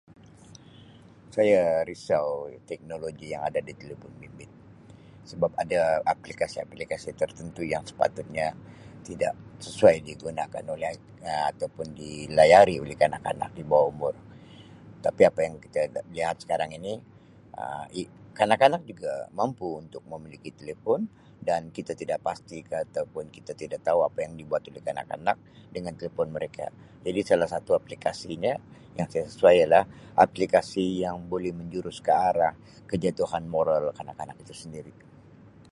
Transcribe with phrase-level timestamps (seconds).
[1.35, 2.27] Saya risau
[2.69, 4.49] teknologi yang ada di telefon bimbit
[5.29, 5.81] sebab ada
[6.13, 8.47] aplikasi aplikasi tertentu yang sepatutnya
[9.07, 9.33] tidak
[9.65, 10.89] sesuai digunakan oleh
[11.49, 14.15] ataupun di layari oleh kanak-kanak di bawah umur
[15.05, 15.81] tapi apa yang kita
[16.15, 18.09] lihat sekarang ini[Um]
[18.39, 21.01] kanak-kanak juga mampu untuk memiliki telefon
[21.47, 22.79] dan kita tidak pasti kah
[23.35, 25.35] kita tidak tahu apa yang dibuat oleh kanak-kanak
[25.75, 26.65] dengan telefon mereka
[27.05, 28.55] jadi salah satu aplikasinya
[28.97, 29.83] yang sesuai ialah
[30.25, 32.53] aplikasi yang boleh menjurus ke arah
[32.91, 34.95] kejatuhan moral kanak-kanak itu sendiri.